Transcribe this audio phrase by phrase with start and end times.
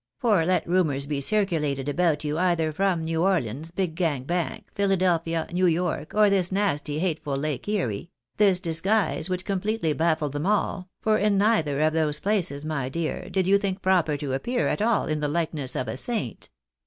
[0.17, 5.45] For let rumours be circulated about you either from New Orleans, Big Gang Bank, Philadelphia,
[5.53, 10.89] New York, or this nasty, hateful Lake Erie, this disguise would completely baffle them all,
[11.01, 14.81] for in neither of these places, my dear, did you think proper to appear at
[14.81, 16.49] all in the likeness of a saint.